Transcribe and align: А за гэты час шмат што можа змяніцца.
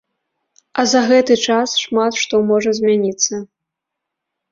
А 0.83 0.85
за 0.93 1.01
гэты 1.11 1.33
час 1.47 1.75
шмат 1.83 2.17
што 2.21 2.35
можа 2.53 2.71
змяніцца. 2.79 3.33